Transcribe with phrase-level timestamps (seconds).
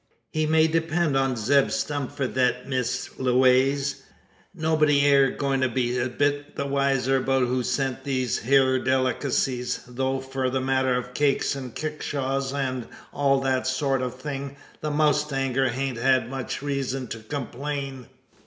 [0.31, 4.01] "He may depend on Zeb Stump for thet, Miss Lewaze.
[4.51, 8.79] Nobody air a goin' to be a bit the wiser about who sent these hyur
[8.79, 14.55] delekissies; though, for the matter o' cakes an kickshaws, an all that sort o' thing,
[14.79, 18.07] the mowstanger hain't had much reezun to complain.